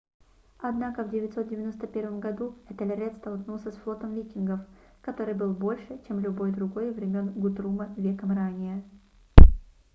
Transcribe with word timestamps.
однако 0.57 1.03
в 1.03 1.11
991 1.11 2.19
году 2.19 2.55
этельред 2.71 3.17
столкнулся 3.17 3.71
с 3.71 3.75
флотом 3.75 4.15
викингов 4.15 4.61
который 5.03 5.35
был 5.35 5.53
больше 5.53 5.99
чем 6.07 6.19
любой 6.21 6.51
другой 6.51 6.89
времён 6.91 7.29
гутрума 7.33 7.93
веком 7.97 8.31
ранее 8.31 8.83